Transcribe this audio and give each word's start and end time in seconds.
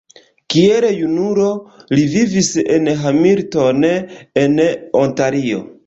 Kiel 0.53 0.87
junulo 0.99 1.51
li 1.97 2.07
vivis 2.15 2.51
en 2.79 2.91
Hamilton 3.05 3.89
en 3.95 4.63
Ontario. 5.07 5.67